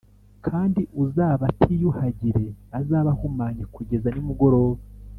[0.45, 2.45] Kandi uzaba atiyuhagire
[2.79, 4.81] azaba ahumanye kugeza nimugoroba